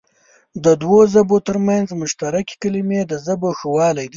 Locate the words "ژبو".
1.13-1.37, 3.25-3.49